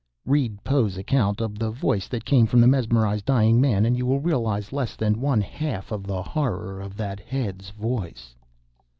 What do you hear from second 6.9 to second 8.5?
that head's voice.